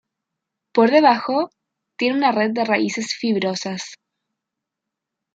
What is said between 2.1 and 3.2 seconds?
una red de raíces